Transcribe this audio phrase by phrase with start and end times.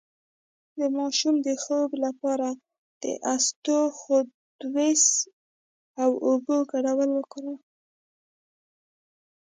[0.77, 2.49] د ماشوم د خوب لپاره
[3.03, 3.03] د
[3.35, 5.03] اسطوخودوس
[6.03, 7.59] او اوبو ګډول وکاروئ